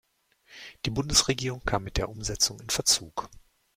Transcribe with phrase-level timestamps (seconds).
[0.83, 3.29] Die Bundesregierung kam mit der Umsetzung in Verzug.